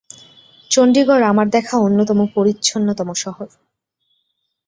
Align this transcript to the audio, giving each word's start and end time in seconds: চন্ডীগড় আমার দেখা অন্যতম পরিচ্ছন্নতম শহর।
চন্ডীগড় 0.71 1.23
আমার 1.25 1.47
দেখা 1.49 1.75
অন্যতম 1.77 2.19
পরিচ্ছন্নতম 2.35 3.09
শহর। 3.13 3.47